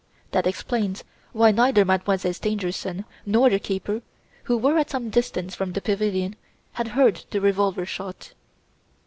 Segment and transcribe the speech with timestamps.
[0.31, 4.01] That explains why neither Monsieur Stangerson, nor the keeper,
[4.45, 6.35] who were at some distance from the pavilion,
[6.73, 8.33] had heard the revolver shot.